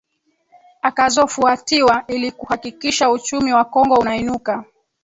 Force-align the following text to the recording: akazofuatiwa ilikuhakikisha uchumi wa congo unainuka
akazofuatiwa 0.81 2.03
ilikuhakikisha 2.07 3.09
uchumi 3.11 3.53
wa 3.53 3.65
congo 3.65 3.95
unainuka 3.95 4.63